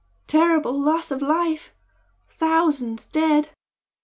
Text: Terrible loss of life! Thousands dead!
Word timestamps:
Terrible 0.25 0.81
loss 0.81 1.11
of 1.11 1.21
life! 1.21 1.75
Thousands 2.27 3.05
dead! 3.05 3.49